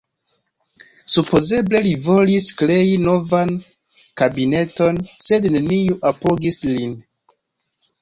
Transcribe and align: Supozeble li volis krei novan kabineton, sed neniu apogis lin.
Supozeble 1.15 1.81
li 1.87 1.91
volis 2.07 2.47
krei 2.63 2.97
novan 3.05 3.53
kabineton, 4.25 5.01
sed 5.29 5.49
neniu 5.57 6.03
apogis 6.15 6.63
lin. 6.75 7.03